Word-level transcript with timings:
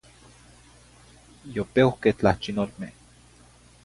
Yi 1.53 1.61
peuqueh 1.73 2.15
tlahchinolmeh 2.19 2.95